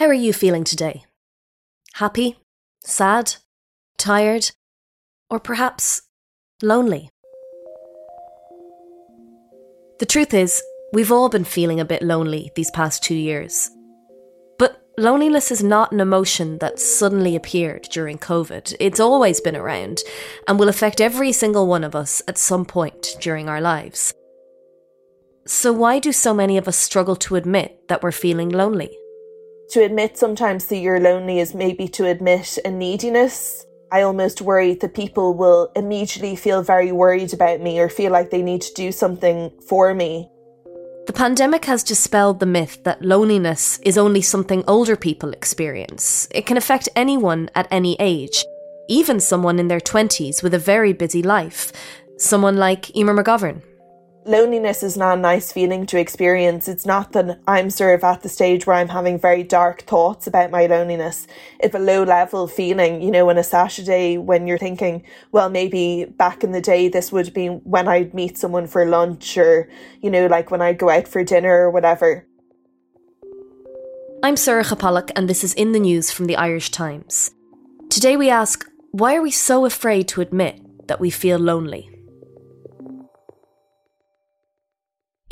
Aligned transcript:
How 0.00 0.06
are 0.06 0.14
you 0.14 0.32
feeling 0.32 0.64
today? 0.64 1.04
Happy? 1.92 2.38
Sad? 2.82 3.34
Tired? 3.98 4.50
Or 5.28 5.38
perhaps 5.38 6.00
lonely? 6.62 7.10
The 9.98 10.06
truth 10.06 10.32
is, 10.32 10.62
we've 10.94 11.12
all 11.12 11.28
been 11.28 11.44
feeling 11.44 11.80
a 11.80 11.84
bit 11.84 12.00
lonely 12.00 12.50
these 12.56 12.70
past 12.70 13.04
two 13.04 13.14
years. 13.14 13.68
But 14.58 14.82
loneliness 14.96 15.50
is 15.50 15.62
not 15.62 15.92
an 15.92 16.00
emotion 16.00 16.56
that 16.60 16.80
suddenly 16.80 17.36
appeared 17.36 17.82
during 17.90 18.16
COVID. 18.16 18.74
It's 18.80 19.00
always 19.00 19.42
been 19.42 19.54
around 19.54 20.00
and 20.48 20.58
will 20.58 20.70
affect 20.70 21.02
every 21.02 21.32
single 21.32 21.66
one 21.66 21.84
of 21.84 21.94
us 21.94 22.22
at 22.26 22.38
some 22.38 22.64
point 22.64 23.18
during 23.20 23.50
our 23.50 23.60
lives. 23.60 24.14
So, 25.46 25.74
why 25.74 25.98
do 25.98 26.10
so 26.10 26.32
many 26.32 26.56
of 26.56 26.68
us 26.68 26.78
struggle 26.78 27.16
to 27.16 27.36
admit 27.36 27.86
that 27.88 28.02
we're 28.02 28.12
feeling 28.12 28.48
lonely? 28.48 28.96
To 29.70 29.84
admit 29.84 30.18
sometimes 30.18 30.66
that 30.66 30.78
you're 30.78 31.00
lonely 31.00 31.38
is 31.38 31.54
maybe 31.54 31.88
to 31.88 32.06
admit 32.06 32.58
a 32.64 32.70
neediness 32.70 33.66
I 33.92 34.02
almost 34.02 34.40
worry 34.40 34.74
that 34.74 34.94
people 34.94 35.34
will 35.34 35.72
immediately 35.74 36.36
feel 36.36 36.62
very 36.62 36.92
worried 36.92 37.34
about 37.34 37.60
me 37.60 37.80
or 37.80 37.88
feel 37.88 38.12
like 38.12 38.30
they 38.30 38.42
need 38.42 38.62
to 38.62 38.74
do 38.74 38.92
something 38.92 39.50
for 39.66 39.94
me. 39.94 40.30
The 41.06 41.12
pandemic 41.12 41.64
has 41.64 41.82
dispelled 41.82 42.38
the 42.38 42.46
myth 42.46 42.84
that 42.84 43.02
loneliness 43.02 43.80
is 43.82 43.98
only 43.98 44.22
something 44.22 44.62
older 44.68 44.94
people 44.94 45.32
experience. 45.32 46.28
It 46.30 46.46
can 46.46 46.56
affect 46.56 46.88
anyone 46.94 47.50
at 47.56 47.66
any 47.72 47.96
age, 47.98 48.44
even 48.88 49.18
someone 49.18 49.58
in 49.58 49.66
their 49.66 49.80
20s 49.80 50.40
with 50.40 50.54
a 50.54 50.58
very 50.58 50.92
busy 50.92 51.22
life, 51.22 51.72
someone 52.16 52.58
like 52.58 52.94
Emer 52.94 53.14
McGovern 53.14 53.62
loneliness 54.26 54.82
is 54.82 54.96
not 54.96 55.18
a 55.18 55.20
nice 55.20 55.52
feeling 55.52 55.86
to 55.86 55.98
experience. 55.98 56.68
It's 56.68 56.86
not 56.86 57.12
that 57.12 57.40
I'm 57.46 57.70
sort 57.70 57.94
of 57.94 58.04
at 58.04 58.22
the 58.22 58.28
stage 58.28 58.66
where 58.66 58.76
I'm 58.76 58.88
having 58.88 59.18
very 59.18 59.42
dark 59.42 59.82
thoughts 59.82 60.26
about 60.26 60.50
my 60.50 60.66
loneliness. 60.66 61.26
It's 61.58 61.74
a 61.74 61.78
low 61.78 62.02
level 62.02 62.46
feeling, 62.46 63.00
you 63.00 63.10
know, 63.10 63.28
on 63.30 63.38
a 63.38 63.44
Saturday 63.44 64.18
when 64.18 64.46
you're 64.46 64.58
thinking, 64.58 65.04
well, 65.32 65.48
maybe 65.48 66.04
back 66.04 66.44
in 66.44 66.52
the 66.52 66.60
day, 66.60 66.88
this 66.88 67.12
would 67.12 67.32
be 67.32 67.48
when 67.48 67.88
I'd 67.88 68.14
meet 68.14 68.36
someone 68.36 68.66
for 68.66 68.84
lunch 68.84 69.36
or, 69.38 69.68
you 70.02 70.10
know, 70.10 70.26
like 70.26 70.50
when 70.50 70.62
I'd 70.62 70.78
go 70.78 70.90
out 70.90 71.08
for 71.08 71.24
dinner 71.24 71.54
or 71.54 71.70
whatever. 71.70 72.26
I'm 74.22 74.34
Sorcha 74.34 74.78
Pollak, 74.78 75.10
and 75.16 75.28
this 75.28 75.42
is 75.42 75.54
In 75.54 75.72
the 75.72 75.80
News 75.80 76.10
from 76.10 76.26
the 76.26 76.36
Irish 76.36 76.70
Times. 76.70 77.30
Today 77.88 78.16
we 78.18 78.28
ask, 78.28 78.68
why 78.92 79.16
are 79.16 79.22
we 79.22 79.30
so 79.30 79.64
afraid 79.64 80.08
to 80.08 80.20
admit 80.20 80.60
that 80.88 81.00
we 81.00 81.08
feel 81.10 81.38
lonely? 81.38 81.89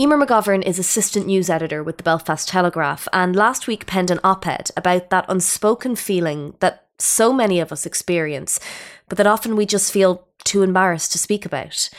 Emer 0.00 0.16
McGovern 0.16 0.62
is 0.62 0.78
assistant 0.78 1.26
news 1.26 1.50
editor 1.50 1.82
with 1.82 1.96
the 1.96 2.04
Belfast 2.04 2.46
Telegraph 2.46 3.08
and 3.12 3.34
last 3.34 3.66
week 3.66 3.84
penned 3.84 4.12
an 4.12 4.20
op 4.22 4.46
ed 4.46 4.70
about 4.76 5.10
that 5.10 5.24
unspoken 5.28 5.96
feeling 5.96 6.54
that 6.60 6.86
so 7.00 7.32
many 7.32 7.58
of 7.58 7.72
us 7.72 7.84
experience, 7.84 8.60
but 9.08 9.18
that 9.18 9.26
often 9.26 9.56
we 9.56 9.66
just 9.66 9.92
feel 9.92 10.28
too 10.44 10.62
embarrassed 10.62 11.10
to 11.10 11.18
speak 11.18 11.44
about. 11.44 11.90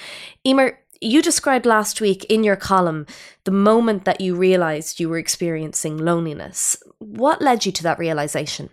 Emer, 0.47 0.80
you 1.02 1.22
described 1.22 1.66
last 1.66 2.00
week 2.00 2.23
in 2.30 2.45
your 2.45 2.55
column 2.55 3.05
the 3.44 3.52
moment 3.52 4.05
that 4.05 4.22
you 4.22 4.33
realised 4.33 5.02
you 5.02 5.09
were 5.09 5.17
experiencing 5.17 5.97
loneliness. 5.97 6.81
What 7.00 7.42
led 7.42 7.66
you 7.66 7.73
to 7.73 7.83
that 7.83 8.00
realisation? 8.00 8.70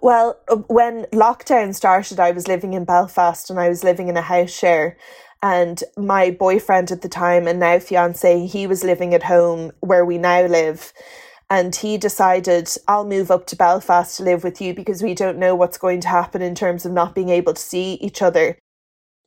Well, 0.00 0.40
uh, 0.48 0.56
when 0.56 1.04
lockdown 1.12 1.74
started, 1.74 2.18
I 2.18 2.30
was 2.30 2.48
living 2.48 2.72
in 2.72 2.86
Belfast 2.86 3.50
and 3.50 3.60
I 3.60 3.68
was 3.68 3.84
living 3.84 4.08
in 4.08 4.16
a 4.16 4.22
house 4.22 4.50
share 4.50 4.96
and 5.42 5.82
my 5.96 6.30
boyfriend 6.30 6.90
at 6.92 7.02
the 7.02 7.08
time 7.08 7.48
and 7.48 7.58
now 7.58 7.78
fiance 7.78 8.46
he 8.46 8.66
was 8.66 8.84
living 8.84 9.12
at 9.12 9.24
home 9.24 9.72
where 9.80 10.04
we 10.04 10.16
now 10.16 10.46
live. 10.46 10.92
And 11.50 11.74
he 11.74 11.98
decided 11.98 12.70
I'll 12.88 13.04
move 13.04 13.30
up 13.30 13.46
to 13.48 13.56
Belfast 13.56 14.16
to 14.16 14.22
live 14.22 14.44
with 14.44 14.60
you 14.60 14.72
because 14.72 15.02
we 15.02 15.14
don't 15.14 15.38
know 15.38 15.54
what's 15.54 15.76
going 15.76 16.00
to 16.02 16.08
happen 16.08 16.40
in 16.40 16.54
terms 16.54 16.86
of 16.86 16.92
not 16.92 17.14
being 17.14 17.28
able 17.28 17.54
to 17.54 17.60
see 17.60 17.94
each 17.94 18.22
other. 18.22 18.56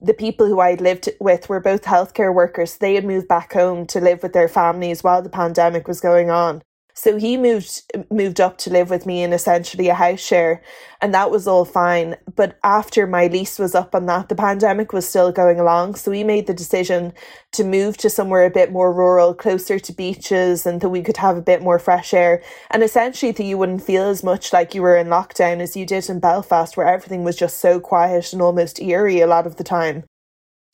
The 0.02 0.14
people 0.14 0.48
who 0.48 0.60
I'd 0.60 0.82
lived 0.82 1.10
with 1.20 1.50
were 1.50 1.60
both 1.60 1.84
healthcare 1.84 2.34
workers. 2.34 2.78
They 2.78 2.96
had 2.96 3.06
moved 3.06 3.28
back 3.28 3.54
home 3.54 3.86
to 3.88 4.00
live 4.00 4.24
with 4.24 4.34
their 4.34 4.48
families 4.48 5.04
while 5.04 5.22
the 5.22 5.30
pandemic 5.30 5.88
was 5.88 6.02
going 6.02 6.32
on 6.32 6.64
so 6.98 7.18
he 7.18 7.36
moved 7.36 7.82
moved 8.10 8.40
up 8.40 8.58
to 8.60 8.70
live 8.70 8.90
with 8.90 9.06
me 9.06 9.22
in 9.22 9.34
essentially 9.34 9.90
a 9.90 9.94
house 9.94 10.22
share, 10.22 10.62
and 11.02 11.14
that 11.14 11.30
was 11.30 11.46
all 11.46 11.66
fine. 11.66 12.16
But 12.36 12.58
after 12.64 13.06
my 13.06 13.28
lease 13.28 13.60
was 13.60 13.76
up 13.76 13.94
on 13.94 14.06
that, 14.06 14.30
the 14.30 14.36
pandemic 14.36 14.94
was 14.94 15.08
still 15.08 15.34
going 15.34 15.60
along. 15.60 15.96
So 15.96 16.10
we 16.10 16.24
made 16.24 16.48
the 16.48 16.54
decision 16.54 17.12
to 17.52 17.66
move 17.66 17.98
to 17.98 18.10
somewhere 18.10 18.46
a 18.46 18.50
bit 18.50 18.72
more 18.72 18.94
rural, 18.94 19.34
closer 19.34 19.78
to 19.78 19.94
beaches, 19.94 20.66
and 20.66 20.80
that 20.80 20.90
we 20.90 21.04
could 21.04 21.18
have 21.18 21.36
a 21.36 21.42
bit 21.42 21.62
more 21.62 21.80
fresh 21.80 22.14
air. 22.14 22.42
And 22.72 22.82
essentially, 22.82 23.34
that 23.34 23.44
you 23.44 23.58
wouldn't 23.58 23.84
feel 23.84 24.04
as 24.04 24.24
much 24.24 24.54
like 24.54 24.74
you 24.74 24.82
were 24.82 24.96
in 24.96 25.08
lockdown 25.08 25.60
as 25.60 25.76
you 25.76 25.86
did 25.86 26.10
in 26.10 26.22
Belfast, 26.22 26.78
where 26.78 26.88
everything 26.88 27.26
was 27.26 27.36
just 27.36 27.58
so 27.58 27.80
quiet 27.82 28.32
and 28.32 28.42
almost 28.42 28.82
eerie 28.82 29.20
a 29.20 29.28
lot 29.28 29.46
of 29.46 29.58
the 29.58 29.66
time. 29.66 30.06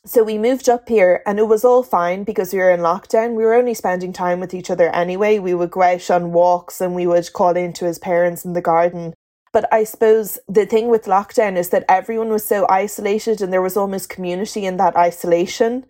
So 0.03 0.23
we 0.23 0.39
moved 0.39 0.67
up 0.67 0.89
here 0.89 1.21
and 1.27 1.37
it 1.37 1.47
was 1.47 1.63
all 1.63 1.83
fine 1.83 2.23
because 2.23 2.53
we 2.53 2.59
were 2.59 2.71
in 2.71 2.79
lockdown. 2.79 3.35
We 3.35 3.45
were 3.45 3.53
only 3.53 3.75
spending 3.75 4.11
time 4.11 4.39
with 4.39 4.51
each 4.51 4.71
other 4.71 4.89
anyway. 4.89 5.37
We 5.37 5.53
would 5.53 5.69
go 5.69 5.83
out 5.83 6.09
on 6.09 6.31
walks 6.31 6.81
and 6.81 6.95
we 6.95 7.05
would 7.05 7.31
call 7.33 7.55
in 7.55 7.71
to 7.73 7.85
his 7.85 7.99
parents 7.99 8.43
in 8.43 8.53
the 8.53 8.61
garden. 8.61 9.13
But 9.53 9.71
I 9.71 9.83
suppose 9.83 10.39
the 10.47 10.65
thing 10.65 10.87
with 10.87 11.05
lockdown 11.05 11.55
is 11.55 11.69
that 11.69 11.85
everyone 11.87 12.29
was 12.29 12.43
so 12.43 12.65
isolated 12.67 13.41
and 13.41 13.53
there 13.53 13.61
was 13.61 13.77
almost 13.77 14.09
community 14.09 14.65
in 14.65 14.77
that 14.77 14.95
isolation. 14.95 15.85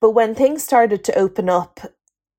But 0.00 0.10
when 0.10 0.36
things 0.36 0.62
started 0.62 1.02
to 1.04 1.18
open 1.18 1.48
up 1.48 1.80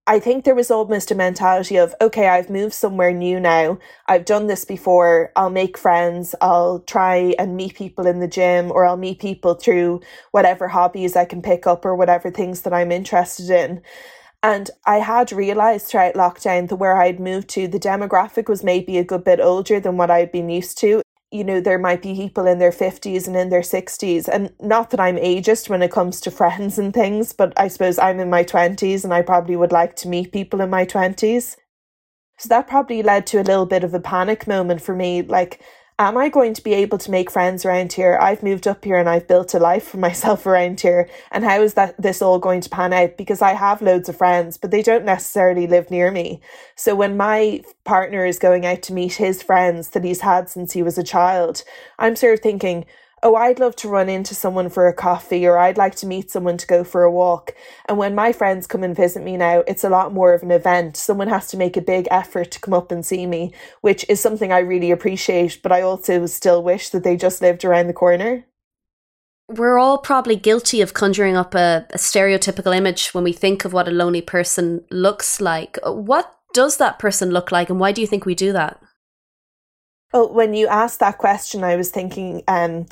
I 0.09 0.19
think 0.19 0.45
there 0.45 0.56
was 0.56 0.72
almost 0.72 1.12
a 1.12 1.16
mentality 1.16 1.75
of, 1.75 1.94
okay, 2.00 2.29
I've 2.29 2.50
moved 2.50 2.73
somewhere 2.73 3.12
new 3.12 3.41
now. 3.41 3.78
I've 4.07 4.23
done 4.23 4.47
this 4.47 4.63
before. 4.63 5.34
I'll 5.35 5.50
make 5.50 5.78
friends. 5.78 6.34
I'll 6.40 6.79
try 6.79 7.35
and 7.38 7.57
meet 7.57 7.75
people 7.75 8.07
in 8.07 8.22
the 8.22 8.28
gym 8.28 8.72
or 8.72 8.85
I'll 8.85 8.96
meet 8.96 9.19
people 9.19 9.56
through 9.56 10.00
whatever 10.31 10.69
hobbies 10.69 11.17
I 11.17 11.25
can 11.25 11.41
pick 11.41 11.67
up 11.67 11.84
or 11.84 11.94
whatever 11.94 12.31
things 12.31 12.62
that 12.62 12.73
I'm 12.73 12.90
interested 12.90 13.50
in. 13.50 13.81
And 14.41 14.69
I 14.85 15.00
had 15.00 15.34
realized 15.34 15.88
throughout 15.88 16.13
lockdown 16.13 16.69
that 16.69 16.78
where 16.78 17.01
I'd 17.01 17.19
moved 17.19 17.50
to, 17.50 17.67
the 17.67 17.79
demographic 17.79 18.47
was 18.47 18.63
maybe 18.63 18.97
a 18.97 19.03
good 19.03 19.25
bit 19.25 19.41
older 19.41 19.81
than 19.81 19.97
what 19.97 20.09
I'd 20.09 20.31
been 20.31 20.47
used 20.47 20.78
to 20.79 21.01
you 21.31 21.43
know, 21.43 21.59
there 21.59 21.77
might 21.77 22.01
be 22.01 22.15
people 22.15 22.47
in 22.47 22.59
their 22.59 22.71
50s 22.71 23.27
and 23.27 23.35
in 23.35 23.49
their 23.49 23.61
60s. 23.61 24.27
And 24.27 24.53
not 24.61 24.91
that 24.91 24.99
I'm 24.99 25.17
ageist 25.17 25.69
when 25.69 25.81
it 25.81 25.91
comes 25.91 26.21
to 26.21 26.31
friends 26.31 26.79
and 26.79 26.93
things, 26.93 27.33
but 27.33 27.53
I 27.57 27.67
suppose 27.67 27.99
I'm 27.99 28.19
in 28.19 28.29
my 28.29 28.43
20s 28.43 29.03
and 29.03 29.13
I 29.13 29.21
probably 29.21 29.55
would 29.55 29.71
like 29.71 29.95
to 29.97 30.07
meet 30.07 30.31
people 30.31 30.61
in 30.61 30.69
my 30.69 30.85
20s. 30.85 31.57
So 32.39 32.49
that 32.49 32.67
probably 32.67 33.03
led 33.03 33.27
to 33.27 33.41
a 33.41 33.43
little 33.43 33.66
bit 33.66 33.83
of 33.83 33.93
a 33.93 33.99
panic 33.99 34.47
moment 34.47 34.81
for 34.81 34.95
me. 34.95 35.21
Like, 35.21 35.61
am 36.00 36.16
I 36.18 36.30
going 36.30 36.53
to 36.53 36.63
be 36.63 36.74
able 36.75 36.97
to 37.00 37.12
make 37.12 37.31
friends 37.31 37.66
around 37.66 37.94
here? 37.94 38.18
I've 38.22 38.44
moved 38.44 38.68
up 38.68 38.85
here 38.85 38.97
and 38.97 39.09
I've 39.09 39.28
built 39.28 39.53
a 39.53 39.59
life 39.59 39.85
for 39.85 39.97
myself 40.08 40.46
around 40.46 40.80
here. 40.80 41.09
And 41.31 41.44
how 41.44 41.62
is 41.62 41.74
that 41.74 42.00
this 42.00 42.22
all 42.22 42.40
going 42.40 42.62
to 42.62 42.69
pan 42.69 42.94
out? 42.94 43.18
Because 43.18 43.41
I 43.41 43.53
have 43.53 43.81
loads 43.81 44.09
of 44.09 44.18
friends, 44.18 44.58
but 44.58 44.72
they 44.72 44.81
don't 44.81 45.06
necessarily 45.06 45.68
live 45.68 45.90
near 45.90 46.12
me. 46.12 46.41
So 46.75 46.96
when 46.96 47.18
my 47.18 47.63
partner 47.84 48.25
is 48.25 48.40
going 48.40 48.66
out 48.66 48.81
to 48.84 48.94
meet 48.94 49.13
his 49.13 49.41
friends 49.41 49.90
that 49.90 50.03
he's 50.03 50.22
had 50.22 50.50
since 50.50 50.74
he 50.74 50.84
was 50.84 50.97
a 50.97 51.03
child, 51.03 51.63
I'm 51.97 52.16
sort 52.16 52.35
of 52.35 52.40
thinking, 52.41 52.85
oh, 53.23 53.35
I'd 53.35 53.59
love 53.59 53.75
to 53.78 53.89
run 53.89 54.09
into 54.09 54.35
someone 54.35 54.69
for 54.69 54.88
a 54.88 54.94
coffee 54.94 55.45
or 55.47 55.57
I'd 55.57 55.78
like 55.78 55.95
to 55.95 56.07
meet 56.07 56.29
someone 56.29 56.57
to 56.57 56.67
go 56.67 56.83
for 56.83 57.03
a 57.03 57.11
walk. 57.11 57.53
And 57.89 57.97
when 57.97 58.13
my 58.13 58.31
friends 58.31 58.67
come 58.67 58.83
and 58.83 58.95
visit 58.95 59.23
me 59.23 59.38
now, 59.38 59.63
it's 59.67 59.83
a 59.83 59.89
lot 59.89 60.13
more 60.13 60.33
of 60.33 60.44
an 60.44 60.51
event. 60.51 60.95
Someone 60.95 61.28
has 61.28 61.47
to 61.47 61.57
make 61.57 61.75
a 61.75 61.81
big 61.81 62.07
effort 62.11 62.51
to 62.51 62.59
come 62.59 62.73
up 62.73 62.91
and 62.91 63.05
see 63.05 63.25
me, 63.25 63.53
which 63.81 64.05
is 64.07 64.19
something 64.19 64.51
I 64.51 64.59
really 64.59 64.91
appreciate, 64.91 65.61
but 65.63 65.72
I 65.72 65.81
also 65.81 66.25
still 66.28 66.61
wish 66.61 66.89
that 66.89 67.03
they 67.03 67.17
just 67.17 67.41
lived 67.41 67.66
around 67.66 67.88
the 67.88 67.94
corner. 67.94 68.45
We're 69.49 69.79
all 69.79 69.97
probably 69.97 70.35
guilty 70.35 70.81
of 70.81 70.94
conjuring 70.94 71.38
up 71.38 71.55
a, 71.55 71.88
a 71.91 71.97
stereotypical 71.97 72.75
image 72.75 73.13
when 73.13 73.23
we 73.23 73.31
think 73.31 73.63
of 73.63 73.72
what 73.72 73.88
a 73.88 73.91
lonely 73.91 74.22
person 74.22 74.84
looks 74.91 75.39
like. 75.39 75.79
What 75.85 76.34
does 76.53 76.78
that 76.78 76.99
person 76.99 77.31
look 77.31 77.51
like, 77.51 77.69
and 77.69 77.79
why 77.79 77.94
do 77.94 78.01
you 78.01 78.07
think 78.07 78.25
we 78.25 78.35
do 78.35 78.51
that? 78.51 78.81
Well, 80.13 80.33
when 80.33 80.53
you 80.53 80.67
asked 80.67 80.99
that 81.01 81.17
question, 81.17 81.63
I 81.63 81.75
was 81.75 81.91
thinking 81.91 82.43
um, 82.47 82.85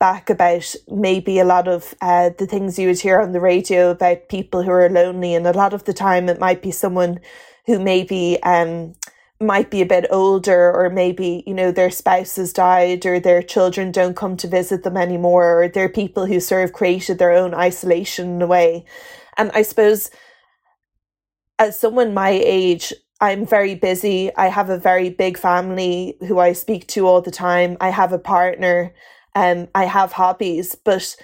back 0.00 0.30
about 0.30 0.74
maybe 0.88 1.38
a 1.38 1.44
lot 1.44 1.68
of 1.68 1.94
uh, 2.00 2.30
the 2.38 2.46
things 2.46 2.78
you 2.78 2.88
would 2.88 3.00
hear 3.00 3.20
on 3.20 3.32
the 3.32 3.40
radio 3.40 3.90
about 3.90 4.28
people 4.28 4.62
who 4.62 4.70
are 4.70 4.88
lonely, 4.88 5.34
and 5.34 5.46
a 5.46 5.52
lot 5.52 5.74
of 5.74 5.84
the 5.84 5.92
time 5.92 6.28
it 6.28 6.40
might 6.40 6.62
be 6.62 6.70
someone 6.70 7.20
who 7.66 7.78
maybe 7.78 8.42
um, 8.42 8.94
might 9.38 9.70
be 9.70 9.82
a 9.82 9.86
bit 9.86 10.06
older, 10.10 10.72
or 10.72 10.88
maybe 10.88 11.44
you 11.46 11.52
know 11.54 11.70
their 11.72 11.90
spouse 11.90 12.36
has 12.36 12.52
died, 12.54 13.04
or 13.04 13.20
their 13.20 13.42
children 13.42 13.92
don't 13.92 14.16
come 14.16 14.36
to 14.38 14.48
visit 14.48 14.82
them 14.82 14.96
anymore, 14.96 15.62
or 15.62 15.68
they're 15.68 15.90
people 15.90 16.24
who 16.26 16.40
sort 16.40 16.64
of 16.64 16.72
created 16.72 17.18
their 17.18 17.32
own 17.32 17.54
isolation 17.54 18.36
in 18.36 18.42
a 18.42 18.46
way. 18.46 18.84
And 19.36 19.50
I 19.54 19.62
suppose 19.62 20.10
as 21.58 21.78
someone 21.78 22.14
my 22.14 22.30
age, 22.30 22.92
I'm 23.22 23.46
very 23.46 23.76
busy. 23.76 24.34
I 24.34 24.48
have 24.48 24.68
a 24.68 24.76
very 24.76 25.08
big 25.08 25.38
family 25.38 26.16
who 26.26 26.40
I 26.40 26.52
speak 26.54 26.88
to 26.88 27.06
all 27.06 27.22
the 27.22 27.30
time. 27.30 27.76
I 27.80 27.90
have 27.90 28.12
a 28.12 28.18
partner. 28.18 28.92
Um, 29.36 29.68
I 29.76 29.84
have 29.84 30.10
hobbies, 30.10 30.74
but 30.74 31.14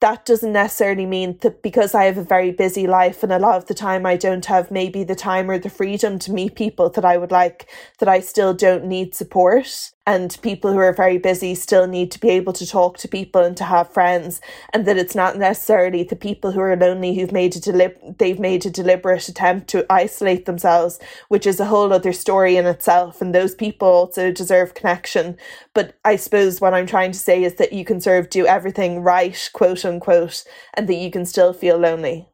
that 0.00 0.26
doesn't 0.26 0.52
necessarily 0.52 1.06
mean 1.06 1.38
that 1.42 1.62
because 1.62 1.94
I 1.94 2.04
have 2.06 2.18
a 2.18 2.24
very 2.24 2.50
busy 2.50 2.88
life 2.88 3.22
and 3.22 3.32
a 3.32 3.38
lot 3.38 3.54
of 3.54 3.66
the 3.66 3.74
time 3.74 4.04
I 4.04 4.16
don't 4.16 4.44
have 4.46 4.72
maybe 4.72 5.04
the 5.04 5.14
time 5.14 5.48
or 5.48 5.56
the 5.60 5.70
freedom 5.70 6.18
to 6.18 6.32
meet 6.32 6.56
people 6.56 6.90
that 6.90 7.04
I 7.04 7.16
would 7.16 7.30
like, 7.30 7.70
that 8.00 8.08
I 8.08 8.18
still 8.18 8.52
don't 8.52 8.86
need 8.86 9.14
support 9.14 9.92
and 10.06 10.36
people 10.42 10.72
who 10.72 10.78
are 10.78 10.92
very 10.92 11.16
busy 11.18 11.54
still 11.54 11.86
need 11.86 12.10
to 12.10 12.20
be 12.20 12.28
able 12.28 12.52
to 12.52 12.66
talk 12.66 12.98
to 12.98 13.08
people 13.08 13.42
and 13.42 13.56
to 13.56 13.64
have 13.64 13.92
friends 13.92 14.40
and 14.72 14.86
that 14.86 14.98
it's 14.98 15.14
not 15.14 15.36
necessarily 15.36 16.02
the 16.02 16.16
people 16.16 16.52
who 16.52 16.60
are 16.60 16.76
lonely 16.76 17.14
who've 17.14 17.32
made 17.32 17.56
a 17.56 17.60
delib- 17.60 18.18
they've 18.18 18.38
made 18.38 18.66
a 18.66 18.70
deliberate 18.70 19.28
attempt 19.28 19.68
to 19.68 19.90
isolate 19.90 20.44
themselves 20.44 20.98
which 21.28 21.46
is 21.46 21.58
a 21.58 21.66
whole 21.66 21.92
other 21.92 22.12
story 22.12 22.56
in 22.56 22.66
itself 22.66 23.22
and 23.22 23.34
those 23.34 23.54
people 23.54 23.88
also 23.88 24.30
deserve 24.30 24.74
connection. 24.74 25.36
But 25.72 25.96
i 26.04 26.16
suppose 26.16 26.60
what 26.60 26.74
i'm 26.74 26.86
trying 26.86 27.12
to 27.12 27.18
say 27.18 27.42
is 27.42 27.54
that 27.54 27.72
you 27.72 27.84
can 27.84 28.00
sort 28.00 28.20
of 28.20 28.30
do 28.30 28.46
everything 28.46 29.00
right 29.00 29.50
quote 29.52 29.84
unquote 29.84 30.44
and 30.74 30.88
that 30.88 30.94
you 30.94 31.10
can 31.10 31.24
still 31.24 31.52
feel 31.52 31.78
lonely 31.78 32.28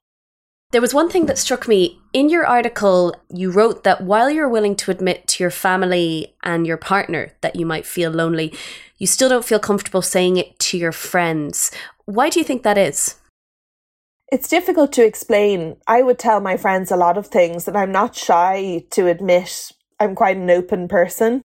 there 0.71 0.81
was 0.81 0.95
one 0.95 1.11
thing 1.11 1.27
that 1.27 1.39
struck 1.39 1.67
me. 1.67 2.01
In 2.13 2.29
your 2.29 2.47
article, 2.47 3.15
you 3.29 3.51
wrote 3.51 3.83
that 3.85 4.03
while 4.03 4.31
you're 4.31 4.49
willing 4.49 4.77
to 4.77 4.91
admit 4.91 5.27
to 5.29 5.43
your 5.43 5.51
family 5.51 6.37
and 6.43 6.67
your 6.67 6.77
partner 6.77 7.33
that 7.41 7.57
you 7.57 7.67
might 7.67 7.87
feel 7.87 8.11
lonely, 8.11 8.55
you 8.97 9.07
still 9.07 9.29
don't 9.29 9.45
feel 9.45 9.59
comfortable 9.59 10.03
saying 10.03 10.37
it 10.37 10.59
to 10.61 10.79
your 10.79 10.93
friends. 10.93 11.73
Why 12.05 12.29
do 12.29 12.39
you 12.39 12.45
think 12.45 12.63
that 12.63 12.79
is? 12.79 13.17
It's 14.31 14.49
difficult 14.49 14.93
to 14.93 15.05
explain. 15.05 15.77
I 15.89 16.03
would 16.03 16.19
tell 16.19 16.41
my 16.41 16.57
friends 16.57 16.93
a 16.93 16.97
lot 16.97 17.19
of 17.19 17.27
things, 17.27 17.67
and 17.67 17.77
I'm 17.77 17.91
not 17.91 18.15
shy 18.15 18.85
to 18.91 19.09
admit 19.09 19.73
I'm 19.99 20.15
quite 20.15 20.37
an 20.37 20.51
open 20.51 20.87
person. 20.87 21.43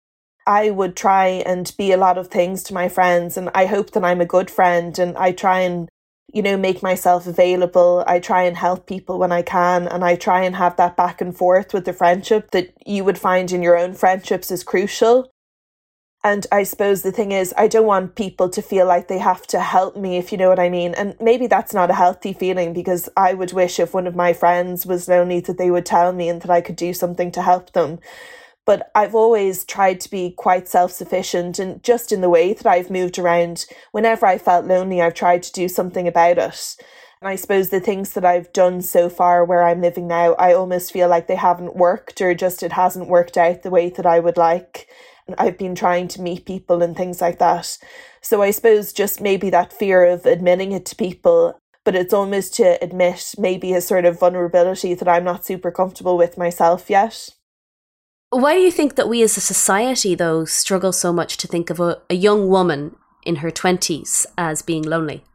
I 0.48 0.72
would 0.72 0.96
try 0.96 1.28
and 1.28 1.72
be 1.78 1.92
a 1.92 1.98
lot 1.98 2.18
of 2.18 2.30
things 2.30 2.64
to 2.64 2.74
my 2.74 2.90
friends, 2.90 3.38
and 3.38 3.52
I 3.54 3.68
hope 3.68 3.92
that 3.92 4.04
I'm 4.04 4.20
a 4.20 4.26
good 4.26 4.50
friend, 4.50 4.98
and 4.98 5.16
I 5.16 5.32
try 5.32 5.60
and 5.60 5.90
you 6.34 6.42
know, 6.42 6.58
make 6.58 6.82
myself 6.82 7.28
available. 7.28 8.04
I 8.08 8.20
try 8.20 8.44
and 8.44 8.58
help 8.58 8.86
people 8.86 9.20
when 9.20 9.32
I 9.32 9.42
can, 9.42 9.88
and 9.88 10.04
I 10.04 10.16
try 10.16 10.44
and 10.44 10.56
have 10.56 10.78
that 10.78 10.96
back 10.96 11.22
and 11.22 11.36
forth 11.36 11.74
with 11.74 11.86
the 11.86 11.94
friendship 11.94 12.52
that 12.52 12.74
you 12.86 13.04
would 13.04 13.18
find 13.18 13.52
in 13.52 13.62
your 13.62 13.78
own 13.78 13.94
friendships 13.94 14.52
is 14.52 14.64
crucial. 14.64 15.32
And 16.24 16.46
I 16.52 16.64
suppose 16.64 17.02
the 17.02 17.12
thing 17.12 17.32
is, 17.32 17.54
I 17.58 17.68
don't 17.68 17.88
want 17.88 18.16
people 18.16 18.48
to 18.50 18.62
feel 18.62 18.86
like 18.86 19.08
they 19.08 19.18
have 19.18 19.48
to 19.48 19.60
help 19.60 19.98
me, 19.98 20.18
if 20.18 20.32
you 20.32 20.38
know 20.38 20.50
what 20.50 20.60
I 20.60 20.70
mean. 20.70 20.94
And 20.94 21.16
maybe 21.20 21.48
that's 21.48 21.74
not 21.74 21.90
a 21.90 21.96
healthy 21.96 22.32
feeling 22.32 22.74
because 22.74 23.10
I 23.18 23.34
would 23.34 23.54
wish 23.54 23.80
if 23.80 23.94
one 23.94 24.06
of 24.06 24.16
my 24.16 24.32
friends 24.32 24.86
was 24.86 25.08
lonely 25.08 25.40
that 25.42 25.58
they 25.58 25.72
would 25.72 25.86
tell 25.86 26.14
me 26.14 26.30
and 26.30 26.42
that 26.44 26.52
I 26.52 26.62
could 26.62 26.76
do 26.76 26.94
something 26.94 27.32
to 27.32 27.42
help 27.42 27.74
them 27.74 28.00
but 28.72 28.90
I've 28.96 29.16
always 29.16 29.66
tried 29.66 30.00
to 30.00 30.10
be 30.10 30.32
quite 30.32 30.66
self 30.66 30.94
sufficient 30.94 31.60
and 31.60 31.84
just 31.84 32.14
in 32.14 32.22
the 32.22 32.30
way 32.30 32.54
that 32.54 32.66
I've 32.66 32.90
moved 32.90 33.20
around, 33.20 33.66
whenever 33.92 34.26
I 34.26 34.38
felt 34.38 34.64
lonely, 34.66 35.02
I've 35.02 35.14
tried 35.14 35.44
to 35.44 35.52
do 35.52 35.68
something 35.68 36.08
about 36.08 36.38
it. 36.38 36.78
And 37.22 37.28
I 37.28 37.36
suppose 37.36 37.68
the 37.68 37.82
things 37.82 38.14
that 38.14 38.24
I've 38.24 38.54
done 38.54 38.82
so 38.82 39.10
far 39.10 39.44
where 39.44 39.64
I'm 39.64 39.82
living 39.82 40.08
now, 40.08 40.36
I 40.36 40.54
almost 40.54 40.94
feel 40.94 41.10
like 41.10 41.28
they 41.28 41.36
haven't 41.36 41.76
worked 41.76 42.22
or 42.22 42.34
just 42.34 42.64
it 42.64 42.72
hasn't 42.72 43.10
worked 43.10 43.36
out 43.36 43.64
the 43.64 43.70
way 43.70 43.90
that 43.90 44.06
I 44.06 44.22
would 44.22 44.38
like. 44.38 44.88
And 45.28 45.36
I've 45.38 45.58
been 45.58 45.76
trying 45.76 46.08
to 46.08 46.22
meet 46.22 46.46
people 46.46 46.82
and 46.82 46.96
things 46.96 47.20
like 47.20 47.40
that. 47.40 47.78
So 48.22 48.42
I 48.42 48.52
suppose 48.52 48.94
just 48.94 49.20
maybe 49.20 49.50
that 49.50 49.74
fear 49.74 50.06
of 50.06 50.26
admitting 50.26 50.72
it 50.72 50.86
to 50.86 50.96
people 50.96 51.60
but 51.84 51.96
it's 51.96 52.14
almost 52.14 52.54
to 52.54 52.82
admit 52.82 53.34
maybe 53.38 53.74
a 53.74 53.82
sort 53.82 54.06
of 54.06 54.18
vulnerability 54.18 54.94
that 54.94 55.10
I'm 55.10 55.26
not 55.26 55.44
super 55.44 55.72
comfortable 55.72 56.16
with 56.16 56.38
myself 56.38 56.90
yet. 56.90 57.32
Why 58.32 58.56
do 58.56 58.62
you 58.62 58.72
think 58.72 58.96
that 58.96 59.10
we 59.10 59.22
as 59.24 59.36
a 59.36 59.42
society, 59.42 60.16
though, 60.16 60.46
struggle 60.46 60.94
so 60.94 61.12
much 61.12 61.36
to 61.36 61.50
think 61.50 61.70
of 61.70 61.82
a, 61.82 62.02
a 62.10 62.16
young 62.16 62.48
woman 62.48 62.96
in 63.26 63.38
her 63.38 63.52
20s 63.52 64.26
as 64.38 64.62
being 64.62 64.84
lonely? 64.84 65.26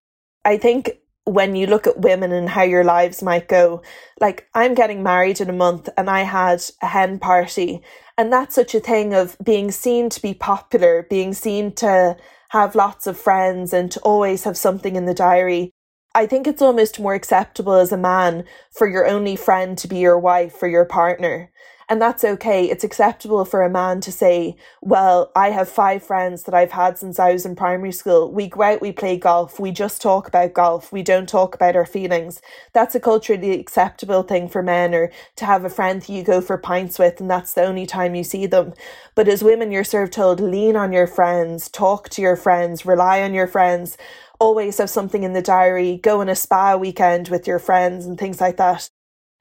I 0.47 0.57
think 0.57 0.93
when 1.25 1.57
you 1.57 1.67
look 1.67 1.87
at 1.87 2.01
women 2.01 2.33
and 2.33 2.49
how 2.49 2.63
your 2.63 2.85
lives 2.85 3.23
might 3.23 3.49
go, 3.49 3.83
like 4.19 4.49
I'm 4.55 4.75
getting 4.75 5.03
married 5.03 5.43
in 5.43 5.51
a 5.51 5.53
month 5.53 5.91
and 5.99 6.09
I 6.09 6.23
had 6.23 6.65
a 6.81 6.87
hen 6.87 7.19
party, 7.19 7.83
and 8.17 8.33
that's 8.33 8.55
such 8.55 8.75
a 8.75 8.81
thing 8.81 9.13
of 9.13 9.37
being 9.45 9.71
seen 9.71 10.09
to 10.09 10.23
be 10.23 10.33
popular, 10.33 11.07
being 11.11 11.35
seen 11.35 11.73
to 11.75 12.17
have 12.49 12.75
lots 12.75 13.07
of 13.07 13.21
friends 13.21 13.75
and 13.75 13.91
to 13.91 14.01
always 14.01 14.45
have 14.45 14.57
something 14.57 14.97
in 14.97 15.05
the 15.05 15.13
diary. 15.13 15.71
I 16.15 16.25
think 16.25 16.47
it's 16.47 16.63
almost 16.63 16.99
more 16.99 17.13
acceptable 17.13 17.75
as 17.75 17.93
a 17.93 17.99
man 17.99 18.45
for 18.73 18.89
your 18.89 19.07
only 19.07 19.37
friend 19.37 19.77
to 19.77 19.87
be 19.87 19.99
your 19.99 20.19
wife 20.19 20.63
or 20.63 20.69
your 20.69 20.87
partner. 20.87 21.53
And 21.89 22.03
that's 22.03 22.25
okay. 22.25 22.69
It's 22.69 22.83
acceptable 22.83 23.45
for 23.45 23.63
a 23.63 23.71
man 23.71 24.01
to 24.01 24.11
say, 24.11 24.57
Well, 24.81 25.31
I 25.37 25.51
have 25.51 25.69
five 25.69 26.03
friends 26.03 26.43
that 26.43 26.55
I've 26.55 26.73
had 26.73 26.99
since 26.99 27.21
I 27.21 27.33
was 27.33 27.47
in 27.47 27.55
primary 27.55 27.93
school. 27.93 28.33
We 28.33 28.49
go 28.49 28.63
out, 28.63 28.83
we 28.83 28.91
play 28.91 29.17
golf, 29.17 29.61
we 29.61 29.71
just 29.71 30.03
talk 30.03 30.27
about 30.27 30.53
golf, 30.53 30.91
we 30.91 31.05
don't 31.05 31.29
talk 31.29 31.55
about 31.55 31.77
our 31.77 31.87
feelings. 31.87 32.43
That's 32.73 32.97
a 32.97 33.01
culturally 33.01 33.53
acceptable 33.53 34.25
thing 34.25 34.49
for 34.49 34.65
men, 34.65 34.97
or 34.97 35.13
to 35.37 35.45
have 35.45 35.65
a 35.65 35.71
friend 35.71 36.03
that 36.03 36.09
you 36.09 36.25
go 36.25 36.41
for 36.41 36.59
pints 36.59 36.99
with, 36.99 37.21
and 37.21 37.31
that's 37.31 37.53
the 37.53 37.65
only 37.65 37.87
time 37.87 38.17
you 38.17 38.25
see 38.25 38.47
them. 38.47 38.75
But 39.15 39.29
as 39.29 39.45
women, 39.45 39.71
you're 39.71 39.85
sort 39.85 40.05
of 40.05 40.11
told, 40.11 40.41
lean 40.41 40.75
on 40.75 40.93
your 40.93 41.07
friends, 41.07 41.69
talk 41.69 42.09
to 42.11 42.23
your 42.23 42.37
friends, 42.37 42.85
rely 42.85 43.23
on 43.23 43.33
your 43.35 43.47
friends 43.47 43.97
always 44.39 44.77
have 44.77 44.91
something 44.91 45.23
in 45.23 45.33
the 45.33 45.41
diary, 45.41 45.99
go 46.03 46.21
on 46.21 46.29
a 46.29 46.35
spa 46.37 46.77
weekend 46.77 47.29
with 47.29 47.47
your 47.47 47.59
friends 47.59 48.05
and 48.05 48.19
things 48.19 48.39
like 48.39 48.59
that. 48.59 48.91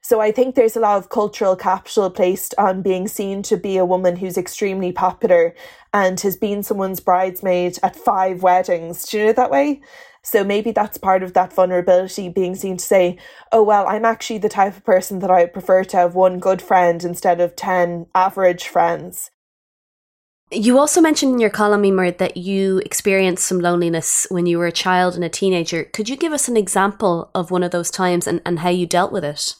So 0.08 0.20
I 0.20 0.30
think 0.30 0.54
there's 0.54 0.76
a 0.76 0.80
lot 0.80 0.98
of 0.98 1.08
cultural 1.08 1.56
capital 1.56 2.08
placed 2.10 2.54
on 2.58 2.80
being 2.80 3.08
seen 3.08 3.42
to 3.42 3.56
be 3.56 3.76
a 3.76 3.84
woman 3.84 4.14
who's 4.14 4.38
extremely 4.38 4.92
popular 4.92 5.52
and 5.92 6.20
has 6.20 6.36
been 6.36 6.62
someone's 6.62 7.00
bridesmaid 7.00 7.80
at 7.82 7.96
five 7.96 8.40
weddings. 8.40 9.04
Do 9.04 9.18
you 9.18 9.24
know 9.24 9.32
that 9.32 9.50
way? 9.50 9.80
So 10.22 10.44
maybe 10.44 10.70
that's 10.70 10.96
part 10.96 11.24
of 11.24 11.32
that 11.32 11.52
vulnerability 11.52 12.28
being 12.28 12.54
seen 12.54 12.76
to 12.76 12.84
say, 12.84 13.18
oh, 13.50 13.64
well, 13.64 13.84
I'm 13.88 14.04
actually 14.04 14.38
the 14.38 14.48
type 14.48 14.76
of 14.76 14.84
person 14.84 15.18
that 15.18 15.30
I 15.32 15.44
prefer 15.46 15.82
to 15.82 15.96
have 15.96 16.14
one 16.14 16.38
good 16.38 16.62
friend 16.62 17.02
instead 17.02 17.40
of 17.40 17.56
10 17.56 18.06
average 18.14 18.68
friends. 18.68 19.32
You 20.52 20.78
also 20.78 21.00
mentioned 21.00 21.32
in 21.32 21.40
your 21.40 21.50
column, 21.50 21.84
Emer, 21.84 22.12
that 22.12 22.36
you 22.36 22.78
experienced 22.84 23.44
some 23.44 23.58
loneliness 23.58 24.28
when 24.30 24.46
you 24.46 24.58
were 24.58 24.68
a 24.68 24.72
child 24.72 25.16
and 25.16 25.24
a 25.24 25.28
teenager. 25.28 25.82
Could 25.82 26.08
you 26.08 26.16
give 26.16 26.32
us 26.32 26.46
an 26.46 26.56
example 26.56 27.28
of 27.34 27.50
one 27.50 27.64
of 27.64 27.72
those 27.72 27.90
times 27.90 28.28
and, 28.28 28.40
and 28.46 28.60
how 28.60 28.68
you 28.68 28.86
dealt 28.86 29.10
with 29.10 29.24
it? 29.24 29.56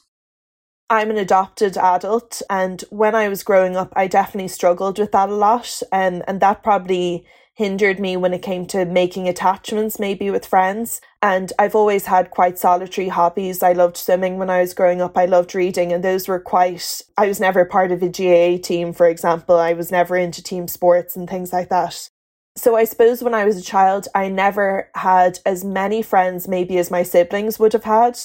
I'm 0.89 1.11
an 1.11 1.17
adopted 1.17 1.77
adult, 1.77 2.43
and 2.49 2.83
when 2.91 3.15
I 3.15 3.29
was 3.29 3.43
growing 3.43 3.77
up, 3.77 3.93
I 3.97 4.07
definitely 4.07 4.49
struggled 4.49 4.99
with 4.99 5.11
that 5.13 5.29
a 5.29 5.35
lot, 5.35 5.83
and 5.91 6.23
and 6.29 6.41
that 6.41 6.63
probably 6.63 7.27
hindered 7.55 7.99
me 7.99 8.19
when 8.19 8.35
it 8.35 8.43
came 8.43 8.67
to 8.67 8.85
making 8.85 9.27
attachments, 9.27 9.99
maybe 9.99 10.31
with 10.31 10.47
friends. 10.47 11.01
And 11.23 11.53
I've 11.59 11.75
always 11.75 12.05
had 12.05 12.31
quite 12.31 12.59
solitary 12.59 13.09
hobbies. 13.09 13.63
I 13.63 13.73
loved 13.73 13.97
swimming 13.97 14.37
when 14.37 14.51
I 14.51 14.61
was 14.61 14.75
growing 14.75 15.01
up. 15.01 15.17
I 15.17 15.25
loved 15.25 15.55
reading, 15.55 15.93
and 15.93 16.05
those 16.05 16.29
were 16.29 16.39
quite. 16.39 17.03
I 17.17 17.27
was 17.27 17.41
never 17.41 17.65
part 17.65 17.91
of 17.91 18.03
a 18.03 18.09
GAA 18.09 18.63
team, 18.63 18.93
for 18.93 19.07
example. 19.09 19.57
I 19.57 19.73
was 19.73 19.91
never 19.91 20.17
into 20.17 20.43
team 20.43 20.69
sports 20.69 21.17
and 21.17 21.29
things 21.29 21.53
like 21.53 21.69
that. 21.71 22.11
So 22.57 22.77
I 22.77 22.85
suppose 22.85 23.23
when 23.23 23.35
I 23.35 23.45
was 23.45 23.57
a 23.59 23.63
child, 23.63 24.07
I 24.15 24.29
never 24.29 24.89
had 24.95 25.41
as 25.45 25.65
many 25.65 26.01
friends, 26.01 26.47
maybe 26.47 26.79
as 26.79 26.91
my 26.91 27.03
siblings 27.03 27.59
would 27.59 27.73
have 27.73 27.85
had. 27.85 28.19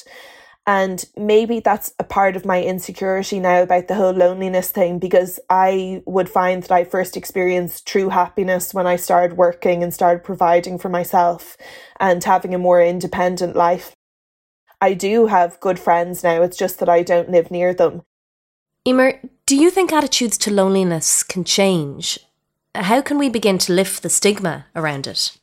And 0.68 1.03
maybe 1.18 1.60
that's 1.60 1.94
a 1.98 2.03
part 2.03 2.36
of 2.36 2.46
my 2.46 2.62
insecurity 2.62 3.39
now 3.39 3.63
about 3.63 3.88
the 3.88 3.96
whole 3.96 4.13
loneliness 4.13 4.70
thing 4.70 5.00
because 5.00 5.39
I 5.50 6.03
would 6.06 6.30
find 6.30 6.62
that 6.62 6.72
I 6.72 6.84
first 6.84 7.18
experienced 7.18 7.88
true 7.88 8.10
happiness 8.10 8.74
when 8.74 8.86
I 8.86 8.96
started 8.96 9.38
working 9.38 9.82
and 9.82 9.91
started 9.91 10.24
providing 10.24 10.77
for 10.77 10.89
myself 10.89 11.58
and 12.00 12.24
having 12.24 12.53
a 12.53 12.60
more 12.60 12.82
independent 12.82 13.56
life. 13.56 13.96
I 14.80 14.94
do 14.94 15.27
have 15.27 15.60
good 15.60 15.80
friends 15.80 16.24
now, 16.24 16.41
it's 16.44 16.58
just 16.58 16.80
that 16.80 16.89
I 16.89 17.01
don't 17.01 17.30
live 17.30 17.50
near 17.50 17.74
them. 17.74 18.03
Emer, 18.88 19.20
do 19.46 19.56
you 19.56 19.70
think 19.70 19.91
attitudes 19.91 20.38
to 20.39 20.51
loneliness 20.51 21.24
can 21.24 21.44
change? 21.44 22.20
How 22.74 23.01
can 23.01 23.18
we 23.18 23.30
begin 23.30 23.58
to 23.60 23.74
lift 23.74 24.01
the 24.01 24.10
stigma 24.10 24.65
around 24.75 25.06
it? 25.08 25.38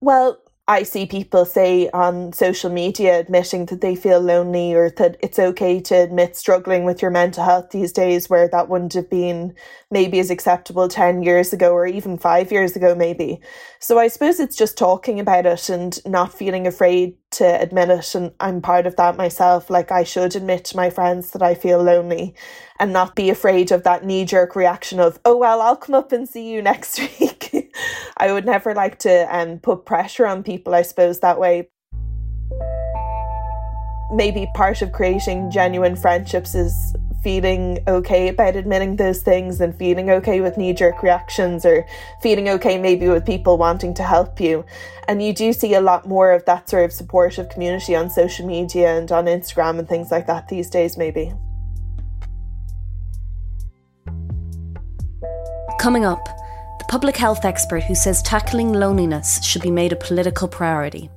Well, 0.00 0.38
I 0.68 0.82
see 0.82 1.06
people 1.06 1.44
say 1.44 1.88
on 1.90 2.32
social 2.32 2.70
media 2.70 3.20
admitting 3.20 3.66
that 3.66 3.80
they 3.82 3.94
feel 3.94 4.20
lonely 4.20 4.74
or 4.74 4.90
that 4.90 5.16
it's 5.20 5.38
okay 5.38 5.78
to 5.82 5.94
admit 5.94 6.34
struggling 6.34 6.84
with 6.84 7.00
your 7.00 7.12
mental 7.12 7.44
health 7.44 7.70
these 7.70 7.92
days, 7.92 8.28
where 8.28 8.48
that 8.48 8.68
wouldn't 8.68 8.94
have 8.94 9.08
been 9.08 9.54
maybe 9.92 10.18
as 10.18 10.28
acceptable 10.28 10.88
10 10.88 11.22
years 11.22 11.52
ago 11.52 11.70
or 11.70 11.86
even 11.86 12.18
five 12.18 12.50
years 12.50 12.74
ago, 12.74 12.96
maybe. 12.96 13.40
So 13.78 14.00
I 14.00 14.08
suppose 14.08 14.40
it's 14.40 14.56
just 14.56 14.76
talking 14.76 15.20
about 15.20 15.46
it 15.46 15.68
and 15.68 16.04
not 16.04 16.34
feeling 16.34 16.66
afraid 16.66 17.14
to 17.32 17.44
admit 17.60 17.90
it. 17.90 18.16
And 18.16 18.32
I'm 18.40 18.60
part 18.60 18.88
of 18.88 18.96
that 18.96 19.16
myself. 19.16 19.70
Like, 19.70 19.92
I 19.92 20.02
should 20.02 20.34
admit 20.34 20.64
to 20.66 20.76
my 20.76 20.90
friends 20.90 21.30
that 21.30 21.42
I 21.42 21.54
feel 21.54 21.80
lonely 21.80 22.34
and 22.80 22.92
not 22.92 23.14
be 23.14 23.30
afraid 23.30 23.70
of 23.70 23.84
that 23.84 24.04
knee 24.04 24.24
jerk 24.24 24.56
reaction 24.56 24.98
of, 24.98 25.20
oh, 25.24 25.36
well, 25.36 25.62
I'll 25.62 25.76
come 25.76 25.94
up 25.94 26.10
and 26.10 26.28
see 26.28 26.50
you 26.50 26.60
next 26.60 26.98
week. 27.20 27.65
I 28.16 28.32
would 28.32 28.46
never 28.46 28.74
like 28.74 28.98
to 29.00 29.36
um, 29.36 29.58
put 29.58 29.86
pressure 29.86 30.26
on 30.26 30.42
people, 30.42 30.74
I 30.74 30.82
suppose, 30.82 31.20
that 31.20 31.38
way. 31.38 31.68
Maybe 34.12 34.46
part 34.54 34.82
of 34.82 34.92
creating 34.92 35.50
genuine 35.50 35.96
friendships 35.96 36.54
is 36.54 36.94
feeling 37.26 37.80
okay 37.88 38.28
about 38.28 38.54
admitting 38.54 38.94
those 38.94 39.20
things 39.20 39.60
and 39.60 39.76
feeling 39.76 40.10
okay 40.10 40.40
with 40.40 40.56
knee 40.56 40.72
jerk 40.72 41.02
reactions 41.02 41.66
or 41.66 41.84
feeling 42.22 42.48
okay 42.48 42.78
maybe 42.78 43.08
with 43.08 43.26
people 43.26 43.58
wanting 43.58 43.92
to 43.92 44.04
help 44.04 44.38
you. 44.38 44.64
And 45.08 45.20
you 45.20 45.32
do 45.32 45.52
see 45.52 45.74
a 45.74 45.80
lot 45.80 46.06
more 46.06 46.30
of 46.30 46.44
that 46.44 46.70
sort 46.70 46.84
of 46.84 46.92
supportive 46.92 47.48
community 47.48 47.96
on 47.96 48.10
social 48.10 48.46
media 48.46 48.96
and 48.96 49.10
on 49.10 49.24
Instagram 49.24 49.80
and 49.80 49.88
things 49.88 50.12
like 50.12 50.28
that 50.28 50.46
these 50.46 50.70
days, 50.70 50.96
maybe. 50.96 51.32
Coming 55.80 56.04
up, 56.04 56.28
public 56.88 57.16
health 57.16 57.44
expert 57.44 57.82
who 57.84 57.94
says 57.94 58.22
tackling 58.22 58.72
loneliness 58.72 59.42
should 59.44 59.62
be 59.62 59.70
made 59.70 59.92
a 59.92 59.96
political 59.96 60.48
priority. 60.48 61.10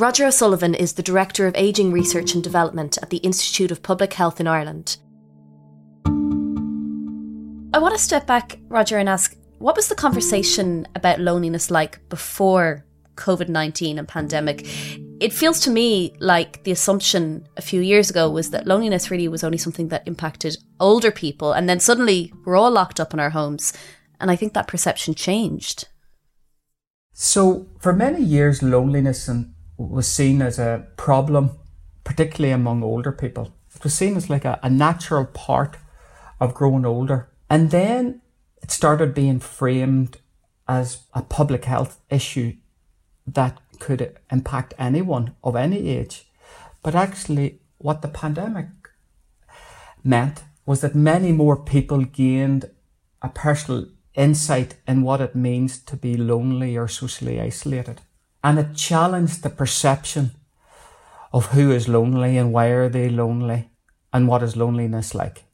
Roger 0.00 0.24
O'Sullivan 0.24 0.74
is 0.74 0.94
the 0.94 1.02
Director 1.02 1.46
of 1.46 1.54
Ageing 1.56 1.92
Research 1.92 2.32
and 2.32 2.42
Development 2.42 2.96
at 3.02 3.10
the 3.10 3.18
Institute 3.18 3.70
of 3.70 3.82
Public 3.82 4.14
Health 4.14 4.40
in 4.40 4.46
Ireland. 4.46 4.96
I 7.74 7.78
want 7.78 7.94
to 7.94 8.00
step 8.00 8.26
back, 8.26 8.58
Roger, 8.68 8.96
and 8.96 9.10
ask 9.10 9.36
what 9.60 9.76
was 9.76 9.88
the 9.88 9.94
conversation 9.94 10.88
about 10.96 11.20
loneliness 11.20 11.70
like 11.70 12.08
before 12.08 12.86
COVID 13.16 13.50
19 13.50 13.98
and 13.98 14.08
pandemic? 14.08 14.66
It 15.20 15.34
feels 15.34 15.60
to 15.60 15.70
me 15.70 16.14
like 16.18 16.64
the 16.64 16.70
assumption 16.70 17.46
a 17.58 17.62
few 17.62 17.82
years 17.82 18.08
ago 18.08 18.30
was 18.30 18.50
that 18.50 18.66
loneliness 18.66 19.10
really 19.10 19.28
was 19.28 19.44
only 19.44 19.58
something 19.58 19.88
that 19.88 20.08
impacted 20.08 20.56
older 20.80 21.10
people, 21.10 21.52
and 21.52 21.68
then 21.68 21.78
suddenly 21.78 22.32
we're 22.46 22.56
all 22.56 22.70
locked 22.70 22.98
up 22.98 23.12
in 23.12 23.20
our 23.20 23.30
homes. 23.30 23.74
And 24.18 24.30
I 24.30 24.36
think 24.36 24.54
that 24.54 24.66
perception 24.66 25.14
changed. 25.14 25.88
So, 27.12 27.68
for 27.80 27.92
many 27.92 28.22
years, 28.22 28.62
loneliness 28.62 29.28
was 29.76 30.08
seen 30.08 30.40
as 30.40 30.58
a 30.58 30.86
problem, 30.96 31.50
particularly 32.02 32.52
among 32.52 32.82
older 32.82 33.12
people. 33.12 33.52
It 33.74 33.84
was 33.84 33.92
seen 33.92 34.16
as 34.16 34.30
like 34.30 34.46
a, 34.46 34.58
a 34.62 34.70
natural 34.70 35.26
part 35.26 35.76
of 36.40 36.54
growing 36.54 36.86
older. 36.86 37.28
And 37.50 37.70
then 37.70 38.22
it 38.62 38.70
started 38.70 39.14
being 39.14 39.40
framed 39.40 40.18
as 40.68 41.04
a 41.14 41.22
public 41.22 41.64
health 41.64 42.00
issue 42.10 42.56
that 43.26 43.58
could 43.78 44.16
impact 44.30 44.74
anyone 44.78 45.34
of 45.42 45.56
any 45.56 45.88
age. 45.88 46.28
But 46.82 46.94
actually, 46.94 47.60
what 47.78 48.02
the 48.02 48.08
pandemic 48.08 48.68
meant 50.04 50.42
was 50.66 50.80
that 50.80 50.94
many 50.94 51.32
more 51.32 51.56
people 51.56 52.04
gained 52.04 52.70
a 53.22 53.28
personal 53.28 53.86
insight 54.14 54.76
in 54.86 55.02
what 55.02 55.20
it 55.20 55.34
means 55.34 55.78
to 55.78 55.96
be 55.96 56.16
lonely 56.16 56.76
or 56.76 56.88
socially 56.88 57.40
isolated 57.40 58.00
and 58.42 58.58
it 58.58 58.74
challenged 58.74 59.42
the 59.42 59.50
perception 59.50 60.32
of 61.32 61.46
who 61.46 61.70
is 61.70 61.88
lonely 61.88 62.36
and 62.36 62.52
why 62.52 62.66
are 62.68 62.88
they 62.88 63.08
lonely 63.08 63.70
and 64.12 64.26
what 64.26 64.42
is 64.42 64.56
loneliness 64.56 65.14
like. 65.14 65.44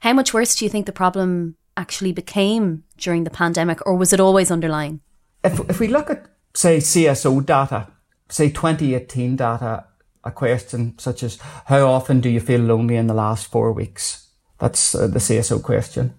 How 0.00 0.12
much 0.12 0.34
worse 0.34 0.54
do 0.54 0.64
you 0.64 0.68
think 0.68 0.86
the 0.86 0.92
problem 0.92 1.56
actually 1.76 2.12
became 2.12 2.84
during 2.96 3.24
the 3.24 3.30
pandemic, 3.30 3.84
or 3.86 3.96
was 3.96 4.12
it 4.12 4.20
always 4.20 4.50
underlying? 4.50 5.00
If, 5.44 5.58
if 5.68 5.80
we 5.80 5.88
look 5.88 6.10
at, 6.10 6.26
say, 6.54 6.78
CSO 6.78 7.44
data, 7.44 7.88
say 8.28 8.50
2018 8.50 9.36
data, 9.36 9.84
a 10.24 10.30
question 10.30 10.96
such 10.98 11.22
as 11.22 11.38
how 11.66 11.86
often 11.88 12.20
do 12.20 12.28
you 12.28 12.40
feel 12.40 12.60
lonely 12.60 12.96
in 12.96 13.08
the 13.08 13.14
last 13.14 13.46
four 13.46 13.72
weeks? 13.72 14.28
That's 14.58 14.94
uh, 14.94 15.08
the 15.08 15.18
CSO 15.18 15.62
question. 15.62 16.14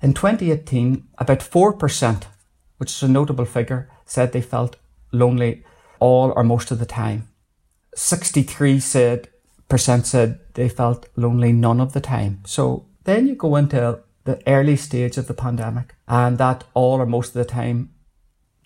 In 0.00 0.14
2018, 0.14 1.08
about 1.18 1.40
4%, 1.40 2.24
which 2.78 2.90
is 2.92 3.02
a 3.02 3.08
notable 3.08 3.44
figure, 3.44 3.90
said 4.04 4.32
they 4.32 4.42
felt 4.42 4.76
lonely 5.12 5.64
all 5.98 6.32
or 6.36 6.44
most 6.44 6.70
of 6.70 6.78
the 6.78 6.86
time. 6.86 7.28
63 7.94 8.80
said 8.80 9.28
percent 9.68 10.06
said 10.06 10.38
they 10.54 10.68
felt 10.68 11.08
lonely 11.16 11.52
none 11.52 11.80
of 11.80 11.92
the 11.92 12.00
time. 12.00 12.42
So 12.44 12.86
then 13.04 13.26
you 13.26 13.34
go 13.34 13.56
into 13.56 14.00
the 14.24 14.40
early 14.46 14.76
stage 14.76 15.16
of 15.16 15.26
the 15.26 15.34
pandemic 15.34 15.94
and 16.06 16.38
that 16.38 16.64
all 16.74 17.00
or 17.00 17.06
most 17.06 17.28
of 17.28 17.34
the 17.34 17.44
time 17.44 17.90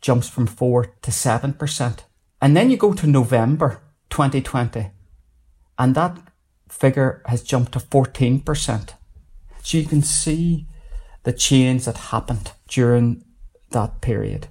jumps 0.00 0.28
from 0.28 0.46
4 0.46 0.84
to 1.02 1.10
7%. 1.10 1.98
And 2.40 2.56
then 2.56 2.70
you 2.70 2.76
go 2.76 2.92
to 2.92 3.06
November 3.06 3.80
2020 4.10 4.90
and 5.78 5.94
that 5.94 6.18
figure 6.68 7.22
has 7.26 7.42
jumped 7.42 7.72
to 7.72 7.78
14%. 7.78 8.90
So 9.62 9.78
you 9.78 9.86
can 9.86 10.02
see 10.02 10.66
the 11.22 11.32
change 11.32 11.86
that 11.86 11.96
happened 11.96 12.52
during 12.68 13.24
that 13.70 14.00
period 14.00 14.48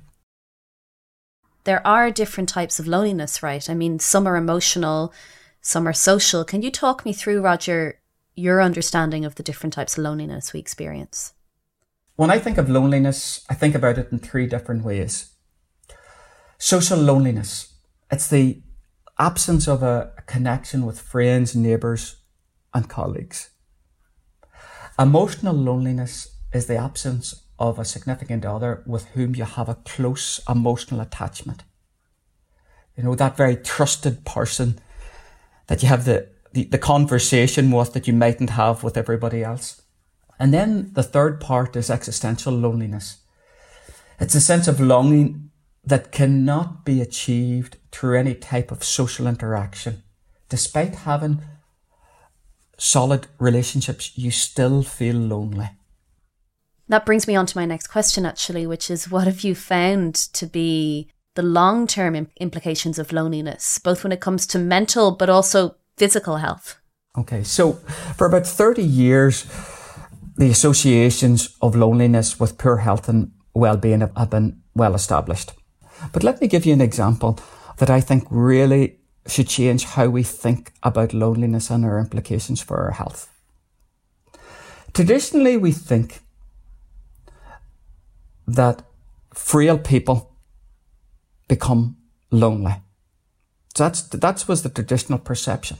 there 1.65 1.85
are 1.85 2.09
different 2.09 2.47
types 2.47 2.79
of 2.79 2.87
loneliness, 2.87 3.43
right? 3.43 3.69
I 3.69 3.73
mean, 3.73 3.99
some 3.99 4.27
are 4.27 4.37
emotional, 4.37 5.13
some 5.61 5.87
are 5.87 5.93
social. 5.93 6.45
Can 6.45 6.61
you 6.61 6.71
talk 6.71 7.05
me 7.05 7.11
through, 7.11 7.41
Roger, 7.41 7.99
your 8.35 8.61
understanding 8.61 9.25
of 9.25 9.35
the 9.35 9.43
different 9.43 9.73
types 9.73 9.97
of 9.97 10.03
loneliness 10.03 10.53
we 10.53 10.59
experience? 10.59 11.33
When 12.15 12.31
I 12.31 12.39
think 12.39 12.57
of 12.57 12.69
loneliness, 12.69 13.45
I 13.49 13.55
think 13.55 13.75
about 13.75 13.97
it 13.97 14.11
in 14.11 14.19
three 14.19 14.47
different 14.47 14.83
ways. 14.83 15.33
Social 16.57 16.97
loneliness, 16.97 17.73
it's 18.09 18.27
the 18.27 18.61
absence 19.19 19.67
of 19.67 19.83
a 19.83 20.11
connection 20.25 20.85
with 20.85 21.01
friends, 21.01 21.55
neighbours, 21.55 22.17
and 22.73 22.89
colleagues. 22.89 23.49
Emotional 24.97 25.55
loneliness 25.55 26.37
is 26.53 26.67
the 26.67 26.77
absence 26.77 27.43
of 27.59 27.79
a 27.79 27.85
significant 27.85 28.45
other 28.45 28.83
with 28.85 29.05
whom 29.09 29.35
you 29.35 29.43
have 29.43 29.69
a 29.69 29.75
close 29.75 30.39
emotional 30.47 31.01
attachment. 31.01 31.63
You 32.95 33.03
know, 33.03 33.15
that 33.15 33.35
very 33.35 33.57
trusted 33.57 34.25
person 34.25 34.79
that 35.67 35.83
you 35.83 35.89
have 35.89 36.05
the, 36.05 36.29
the, 36.55 36.63
the 36.63 36.77
conversation 36.77 37.69
with 37.69 37.91
that 37.93 38.07
you 38.07 38.13
mightn't 38.13 38.51
have 38.51 38.81
with 38.81 38.95
everybody 38.95 39.43
else. 39.43 39.81
And 40.39 40.53
then 40.53 40.91
the 40.93 41.03
third 41.03 41.41
part 41.41 41.75
is 41.75 41.89
existential 41.89 42.53
loneliness. 42.53 43.17
It's 44.19 44.35
a 44.35 44.41
sense 44.41 44.67
of 44.69 44.79
longing 44.79 45.51
that 45.83 46.13
cannot 46.13 46.85
be 46.85 47.01
achieved 47.01 47.77
through 47.91 48.17
any 48.17 48.33
type 48.33 48.71
of 48.71 48.85
social 48.85 49.27
interaction. 49.27 50.03
Despite 50.47 50.95
having 50.95 51.41
solid 52.77 53.27
relationships, 53.37 54.17
you 54.17 54.31
still 54.31 54.81
feel 54.81 55.17
lonely. 55.17 55.69
That 56.87 57.05
brings 57.05 57.27
me 57.27 57.35
on 57.35 57.47
to 57.47 57.57
my 57.57 57.65
next 57.65 57.87
question, 57.87 58.25
actually, 58.25 58.65
which 58.65 58.89
is 58.89 59.11
what 59.11 59.27
have 59.27 59.41
you 59.41 59.55
found 59.55 60.15
to 60.15 60.45
be 60.45 61.09
the 61.33 61.43
long 61.43 61.85
term 61.85 62.29
implications 62.39 62.97
of 62.97 63.11
loneliness, 63.11 63.77
both 63.77 64.03
when 64.03 64.13
it 64.13 64.21
comes 64.21 64.47
to 64.47 64.57
mental 64.57 65.11
but 65.11 65.29
also 65.29 65.75
physical 65.97 66.37
health? 66.37 66.77
Okay, 67.17 67.43
so 67.43 67.73
for 68.17 68.27
about 68.27 68.45
30 68.45 68.83
years, 68.83 69.45
the 70.37 70.49
associations 70.49 71.55
of 71.61 71.75
loneliness 71.75 72.39
with 72.39 72.57
poor 72.57 72.77
health 72.77 73.07
and 73.07 73.31
well 73.53 73.77
being 73.77 74.01
have 74.01 74.29
been 74.29 74.61
well 74.75 74.95
established. 74.95 75.53
But 76.11 76.23
let 76.23 76.41
me 76.41 76.47
give 76.47 76.65
you 76.65 76.73
an 76.73 76.81
example 76.81 77.39
that 77.77 77.89
I 77.89 78.01
think 78.01 78.25
really 78.29 78.99
should 79.27 79.47
change 79.47 79.85
how 79.85 80.07
we 80.07 80.23
think 80.23 80.73
about 80.83 81.13
loneliness 81.13 81.69
and 81.69 81.85
our 81.85 81.99
implications 81.99 82.61
for 82.61 82.77
our 82.77 82.91
health. 82.91 83.31
Traditionally, 84.93 85.57
we 85.57 85.71
think 85.71 86.19
that 88.47 88.83
frail 89.33 89.77
people 89.77 90.35
become 91.47 91.97
lonely. 92.31 92.75
So 93.75 93.83
that's, 93.83 94.01
that 94.03 94.47
was 94.47 94.63
the 94.63 94.69
traditional 94.69 95.19
perception. 95.19 95.77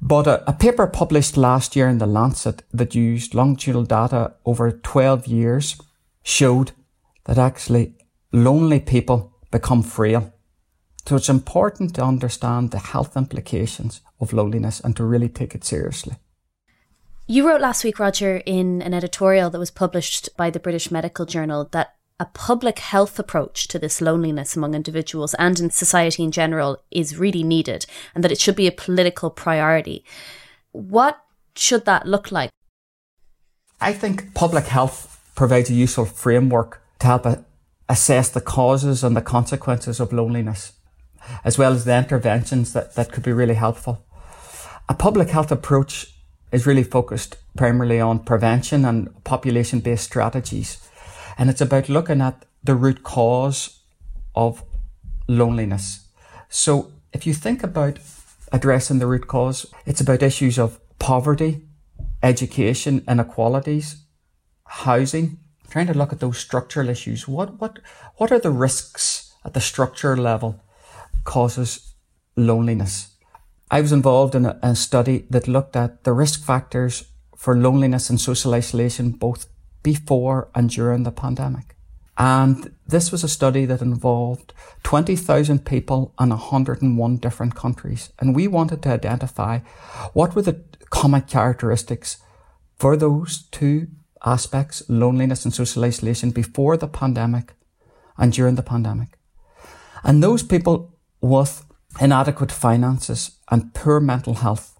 But 0.00 0.26
a, 0.26 0.48
a, 0.48 0.52
paper 0.52 0.86
published 0.86 1.36
last 1.36 1.76
year 1.76 1.88
in 1.88 1.98
the 1.98 2.06
Lancet 2.06 2.62
that 2.72 2.94
used 2.94 3.34
longitudinal 3.34 3.84
data 3.84 4.34
over 4.46 4.70
12 4.72 5.26
years 5.26 5.76
showed 6.22 6.72
that 7.26 7.38
actually 7.38 7.94
lonely 8.32 8.80
people 8.80 9.36
become 9.50 9.82
frail. 9.82 10.32
So 11.06 11.16
it's 11.16 11.28
important 11.28 11.94
to 11.96 12.04
understand 12.04 12.70
the 12.70 12.78
health 12.78 13.16
implications 13.16 14.00
of 14.20 14.32
loneliness 14.32 14.80
and 14.80 14.96
to 14.96 15.04
really 15.04 15.28
take 15.28 15.54
it 15.54 15.64
seriously. 15.64 16.16
You 17.26 17.46
wrote 17.46 17.60
last 17.60 17.84
week, 17.84 17.98
Roger, 17.98 18.42
in 18.46 18.82
an 18.82 18.94
editorial 18.94 19.50
that 19.50 19.58
was 19.58 19.70
published 19.70 20.30
by 20.36 20.50
the 20.50 20.60
British 20.60 20.90
Medical 20.90 21.26
Journal 21.26 21.68
that 21.72 21.94
a 22.20 22.26
public 22.26 22.78
health 22.78 23.18
approach 23.18 23.66
to 23.68 23.78
this 23.78 24.02
loneliness 24.02 24.54
among 24.54 24.74
individuals 24.74 25.32
and 25.34 25.58
in 25.58 25.70
society 25.70 26.22
in 26.22 26.30
general 26.30 26.76
is 26.90 27.16
really 27.16 27.42
needed 27.42 27.86
and 28.14 28.22
that 28.22 28.30
it 28.30 28.38
should 28.38 28.54
be 28.54 28.66
a 28.66 28.72
political 28.72 29.30
priority. 29.30 30.04
What 30.72 31.18
should 31.56 31.86
that 31.86 32.06
look 32.06 32.30
like? 32.30 32.50
I 33.80 33.94
think 33.94 34.34
public 34.34 34.66
health 34.66 35.18
provides 35.34 35.70
a 35.70 35.74
useful 35.74 36.04
framework 36.04 36.82
to 36.98 37.06
help 37.06 37.26
assess 37.88 38.28
the 38.28 38.42
causes 38.42 39.02
and 39.02 39.16
the 39.16 39.22
consequences 39.22 39.98
of 39.98 40.12
loneliness, 40.12 40.74
as 41.42 41.56
well 41.56 41.72
as 41.72 41.86
the 41.86 41.96
interventions 41.96 42.74
that, 42.74 42.94
that 42.96 43.10
could 43.10 43.22
be 43.22 43.32
really 43.32 43.54
helpful. 43.54 44.04
A 44.90 44.94
public 44.94 45.30
health 45.30 45.50
approach 45.50 46.14
is 46.52 46.66
really 46.66 46.84
focused 46.84 47.36
primarily 47.56 47.98
on 47.98 48.18
prevention 48.18 48.84
and 48.84 49.24
population 49.24 49.80
based 49.80 50.04
strategies. 50.04 50.86
And 51.40 51.48
it's 51.48 51.62
about 51.62 51.88
looking 51.88 52.20
at 52.20 52.44
the 52.62 52.74
root 52.74 53.02
cause 53.02 53.80
of 54.34 54.62
loneliness. 55.26 56.06
So 56.50 56.92
if 57.14 57.26
you 57.26 57.32
think 57.32 57.62
about 57.62 57.98
addressing 58.52 58.98
the 58.98 59.06
root 59.06 59.26
cause, 59.26 59.64
it's 59.86 60.02
about 60.02 60.22
issues 60.22 60.58
of 60.58 60.78
poverty, 60.98 61.62
education, 62.22 63.02
inequalities, 63.08 64.04
housing, 64.66 65.38
trying 65.70 65.86
to 65.86 65.94
look 65.94 66.12
at 66.12 66.20
those 66.20 66.36
structural 66.36 66.90
issues. 66.90 67.26
What, 67.26 67.58
what, 67.58 67.78
what 68.16 68.30
are 68.30 68.38
the 68.38 68.50
risks 68.50 69.32
at 69.42 69.54
the 69.54 69.62
structure 69.62 70.18
level 70.18 70.62
causes 71.24 71.94
loneliness? 72.36 73.14
I 73.70 73.80
was 73.80 73.92
involved 73.92 74.34
in 74.34 74.44
a, 74.44 74.58
a 74.62 74.76
study 74.76 75.24
that 75.30 75.48
looked 75.48 75.74
at 75.74 76.04
the 76.04 76.12
risk 76.12 76.44
factors 76.44 77.06
for 77.34 77.56
loneliness 77.56 78.10
and 78.10 78.20
social 78.20 78.52
isolation 78.52 79.12
both 79.12 79.46
before 79.82 80.50
and 80.54 80.70
during 80.70 81.02
the 81.02 81.12
pandemic. 81.12 81.76
And 82.18 82.74
this 82.86 83.10
was 83.10 83.24
a 83.24 83.28
study 83.28 83.64
that 83.64 83.80
involved 83.80 84.52
20,000 84.82 85.64
people 85.64 86.14
in 86.20 86.28
101 86.28 87.16
different 87.16 87.54
countries. 87.54 88.12
And 88.18 88.36
we 88.36 88.46
wanted 88.46 88.82
to 88.82 88.90
identify 88.90 89.60
what 90.12 90.34
were 90.34 90.42
the 90.42 90.62
common 90.90 91.22
characteristics 91.22 92.18
for 92.76 92.96
those 92.96 93.44
two 93.50 93.88
aspects, 94.24 94.82
loneliness 94.88 95.46
and 95.46 95.54
social 95.54 95.84
isolation, 95.84 96.30
before 96.30 96.76
the 96.76 96.88
pandemic 96.88 97.54
and 98.18 98.32
during 98.32 98.56
the 98.56 98.62
pandemic. 98.62 99.18
And 100.04 100.22
those 100.22 100.42
people 100.42 100.98
with 101.22 101.64
inadequate 102.00 102.52
finances 102.52 103.38
and 103.50 103.72
poor 103.72 103.98
mental 103.98 104.34
health 104.34 104.78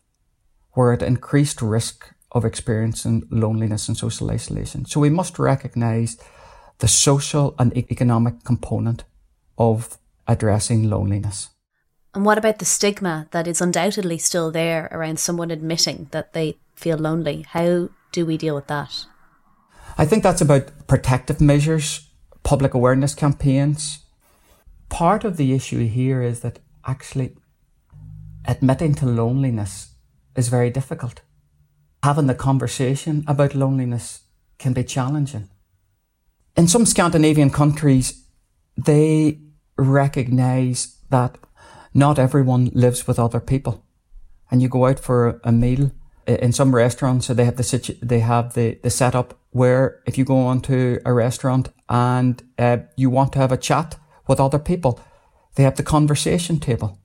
were 0.76 0.92
at 0.92 1.02
increased 1.02 1.62
risk 1.62 2.12
of 2.32 2.44
experiencing 2.44 3.26
loneliness 3.30 3.88
and 3.88 3.96
social 3.96 4.30
isolation. 4.30 4.84
So 4.84 5.00
we 5.00 5.10
must 5.10 5.38
recognize 5.38 6.16
the 6.78 6.88
social 6.88 7.54
and 7.58 7.76
economic 7.76 8.44
component 8.44 9.04
of 9.58 9.98
addressing 10.26 10.88
loneliness. 10.88 11.50
And 12.14 12.24
what 12.24 12.38
about 12.38 12.58
the 12.58 12.64
stigma 12.64 13.28
that 13.30 13.46
is 13.46 13.60
undoubtedly 13.60 14.18
still 14.18 14.50
there 14.50 14.88
around 14.90 15.20
someone 15.20 15.50
admitting 15.50 16.08
that 16.10 16.32
they 16.32 16.58
feel 16.74 16.98
lonely? 16.98 17.44
How 17.48 17.90
do 18.12 18.26
we 18.26 18.36
deal 18.36 18.54
with 18.54 18.66
that? 18.66 19.06
I 19.98 20.06
think 20.06 20.22
that's 20.22 20.40
about 20.40 20.86
protective 20.86 21.40
measures, 21.40 22.08
public 22.42 22.74
awareness 22.74 23.14
campaigns. 23.14 24.04
Part 24.88 25.24
of 25.24 25.36
the 25.36 25.52
issue 25.52 25.86
here 25.86 26.22
is 26.22 26.40
that 26.40 26.58
actually 26.86 27.36
admitting 28.46 28.94
to 28.94 29.06
loneliness 29.06 29.94
is 30.34 30.48
very 30.48 30.70
difficult. 30.70 31.20
Having 32.02 32.26
the 32.26 32.34
conversation 32.34 33.24
about 33.26 33.54
loneliness 33.54 34.22
can 34.58 34.72
be 34.72 34.84
challenging 34.84 35.48
in 36.56 36.68
some 36.68 36.84
Scandinavian 36.84 37.50
countries, 37.50 38.24
they 38.76 39.38
recognize 39.76 40.96
that 41.10 41.38
not 41.94 42.18
everyone 42.18 42.70
lives 42.74 43.06
with 43.06 43.18
other 43.18 43.40
people. 43.40 43.84
And 44.50 44.60
you 44.60 44.68
go 44.68 44.86
out 44.86 44.98
for 44.98 45.40
a 45.44 45.52
meal 45.52 45.90
in 46.26 46.52
some 46.52 46.74
restaurants, 46.74 47.26
so 47.26 47.34
they 47.34 47.44
have 47.44 47.56
the 47.56 47.62
situ- 47.62 47.96
they 48.02 48.20
have 48.20 48.54
the, 48.54 48.78
the 48.82 48.90
setup 48.90 49.38
where 49.50 50.02
if 50.06 50.18
you 50.18 50.24
go 50.24 50.38
onto 50.38 50.98
a 51.04 51.12
restaurant 51.12 51.70
and 51.88 52.42
uh, 52.58 52.78
you 52.96 53.10
want 53.10 53.32
to 53.32 53.38
have 53.38 53.52
a 53.52 53.56
chat 53.56 53.96
with 54.28 54.40
other 54.40 54.58
people, 54.58 55.00
they 55.54 55.62
have 55.62 55.76
the 55.76 55.82
conversation 55.82 56.60
table. 56.60 56.98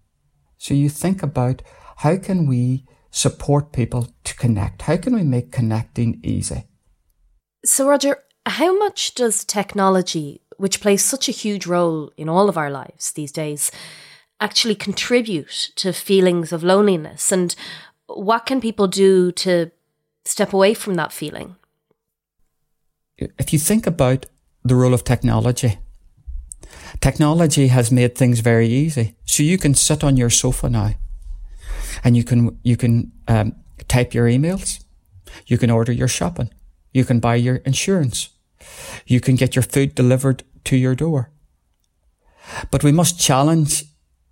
So 0.57 0.73
you 0.73 0.89
think 0.89 1.23
about 1.23 1.61
how 1.97 2.17
can 2.17 2.45
we 2.45 2.85
support 3.15 3.71
people 3.71 4.09
to 4.25 4.35
connect? 4.35 4.83
How 4.83 4.97
can 4.97 5.15
we 5.15 5.23
make 5.23 5.51
connecting 5.51 6.19
easy? 6.21 6.65
So, 7.63 7.87
Roger, 7.87 8.17
how 8.45 8.77
much 8.77 9.15
does 9.15 9.45
technology, 9.45 10.41
which 10.57 10.81
plays 10.81 11.03
such 11.03 11.29
a 11.29 11.31
huge 11.31 11.65
role 11.65 12.11
in 12.17 12.27
all 12.27 12.49
of 12.49 12.57
our 12.57 12.69
lives 12.69 13.13
these 13.13 13.31
days, 13.31 13.71
actually 14.41 14.75
contribute 14.75 15.71
to 15.77 15.93
feelings 15.93 16.51
of 16.51 16.61
loneliness? 16.61 17.31
And 17.31 17.55
what 18.07 18.45
can 18.45 18.59
people 18.59 18.87
do 18.87 19.31
to 19.31 19.71
step 20.25 20.51
away 20.51 20.73
from 20.73 20.95
that 20.95 21.13
feeling? 21.13 21.55
If 23.17 23.53
you 23.53 23.59
think 23.59 23.87
about 23.87 24.25
the 24.65 24.75
role 24.75 24.93
of 24.93 25.05
technology, 25.05 25.77
technology 26.99 27.67
has 27.67 27.91
made 27.91 28.15
things 28.15 28.41
very 28.41 28.67
easy. 28.67 29.15
So 29.23 29.41
you 29.41 29.57
can 29.57 29.73
sit 29.73 30.03
on 30.03 30.17
your 30.17 30.29
sofa 30.29 30.69
now 30.69 30.95
and 32.03 32.15
you 32.15 32.23
can, 32.23 32.57
you 32.63 32.77
can 32.77 33.11
um, 33.27 33.55
type 33.87 34.13
your 34.13 34.27
emails. 34.27 34.83
You 35.47 35.57
can 35.57 35.69
order 35.69 35.91
your 35.91 36.07
shopping. 36.07 36.49
You 36.93 37.03
can 37.03 37.19
buy 37.19 37.35
your 37.35 37.57
insurance. 37.57 38.29
You 39.05 39.19
can 39.19 39.35
get 39.35 39.55
your 39.55 39.63
food 39.63 39.95
delivered 39.95 40.43
to 40.65 40.77
your 40.77 40.95
door. 40.95 41.31
But 42.71 42.83
we 42.83 42.91
must 42.91 43.19
challenge 43.19 43.83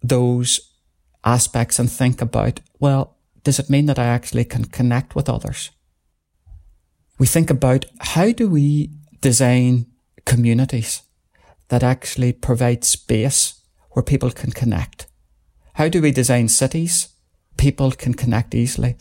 those 0.02 0.72
aspects 1.24 1.80
and 1.80 1.92
think 1.92 2.22
about, 2.22 2.60
well, 2.80 3.18
does 3.44 3.60
it 3.60 3.70
mean 3.70 3.86
that 3.88 4.00
I 4.00 4.06
actually 4.06 4.46
can 4.46 4.66
connect 4.66 5.16
with 5.16 5.30
others? 5.30 5.72
We 7.20 7.28
think 7.28 7.50
about 7.50 7.86
how 8.00 8.32
do 8.32 8.50
we 8.50 8.92
design 9.22 9.88
communities 10.26 11.02
that 11.70 11.84
actually 11.84 12.34
provide 12.34 12.84
space 12.84 13.62
where 13.92 14.04
people 14.04 14.32
can 14.32 14.52
connect? 14.52 15.08
How 15.76 15.90
do 15.90 16.02
we 16.02 16.12
design 16.12 16.48
cities 16.50 17.10
people 17.58 17.92
can 17.92 18.14
connect 18.14 18.56
easily? 18.56 18.96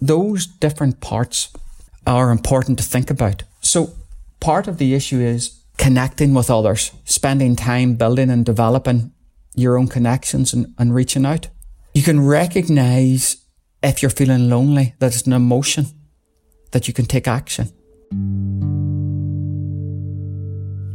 Those 0.00 0.46
different 0.46 1.00
parts 1.00 1.52
are 2.06 2.30
important 2.30 2.78
to 2.78 2.84
think 2.84 3.10
about. 3.10 3.42
So 3.60 3.92
part 4.40 4.66
of 4.68 4.78
the 4.78 4.94
issue 4.94 5.20
is 5.20 5.60
connecting 5.76 6.34
with 6.34 6.50
others, 6.50 6.92
spending 7.04 7.56
time 7.56 7.94
building 7.94 8.30
and 8.30 8.44
developing 8.44 9.12
your 9.54 9.78
own 9.78 9.88
connections 9.88 10.52
and, 10.52 10.74
and 10.78 10.94
reaching 10.94 11.26
out. 11.26 11.48
You 11.94 12.02
can 12.02 12.24
recognize 12.24 13.36
if 13.82 14.02
you're 14.02 14.10
feeling 14.10 14.48
lonely, 14.48 14.94
that 14.98 15.14
it's 15.14 15.26
an 15.26 15.32
emotion, 15.32 15.86
that 16.72 16.86
you 16.86 16.94
can 16.94 17.06
take 17.06 17.26
action. 17.26 17.70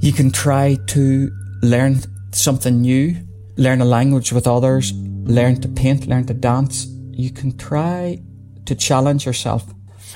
You 0.02 0.14
can 0.14 0.32
try 0.32 0.78
to 0.88 1.32
learn 1.62 2.02
something 2.32 2.82
new, 2.82 3.16
learn 3.58 3.82
a 3.82 3.86
language 3.86 4.32
with 4.32 4.48
others, 4.48 4.94
learn 5.26 5.60
to 5.62 5.68
paint, 5.68 6.08
learn 6.08 6.26
to 6.28 6.34
dance. 6.34 6.88
You 7.12 7.32
can 7.32 7.58
try 7.58 8.22
to 8.66 8.76
challenge 8.76 9.26
yourself. 9.26 9.64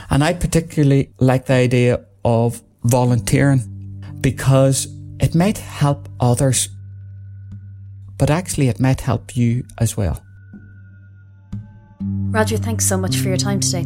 And 0.09 0.23
I 0.23 0.33
particularly 0.33 1.11
like 1.19 1.45
the 1.45 1.53
idea 1.53 2.05
of 2.23 2.61
volunteering 2.83 4.03
because 4.21 4.87
it 5.19 5.35
might 5.35 5.57
help 5.57 6.07
others, 6.19 6.69
but 8.17 8.29
actually 8.29 8.69
it 8.69 8.79
might 8.79 9.01
help 9.01 9.35
you 9.35 9.65
as 9.77 9.97
well. 9.97 10.23
Roger, 12.31 12.57
thanks 12.57 12.85
so 12.85 12.97
much 12.97 13.17
for 13.17 13.27
your 13.27 13.37
time 13.37 13.59
today. 13.59 13.85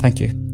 Thank 0.00 0.20
you. 0.20 0.45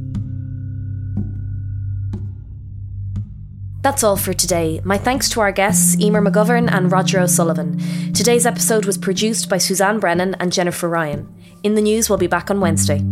That's 3.83 4.05
all 4.05 4.17
for 4.17 4.33
today. 4.33 4.81
My 4.85 4.97
thanks 4.97 5.29
to 5.31 5.41
our 5.41 5.51
guests, 5.51 5.99
Emer 6.01 6.23
McGovern 6.23 6.73
and 6.73 6.93
Roger 6.93 7.19
O'Sullivan. 7.19 7.79
Today's 8.13 8.47
episode 8.47 8.85
was 8.85 8.97
produced 8.97 9.49
by 9.49 9.59
Suzanne 9.59 9.99
Brennan 9.99 10.37
and 10.37 10.53
Jennifer 10.53 10.89
Ryan. 10.89 11.29
In 11.65 11.75
the 11.75 11.83
news, 11.83 12.09
we'll 12.09 12.19
be 12.19 12.29
back 12.29 12.49
on 12.49 12.61
Wednesday. 12.61 13.03